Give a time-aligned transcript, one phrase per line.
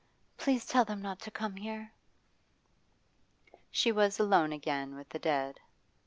[0.35, 1.93] Please tell them not to come here.'
[3.69, 5.59] She was alone again with the dead.